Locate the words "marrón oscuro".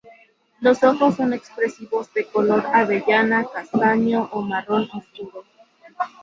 4.41-5.43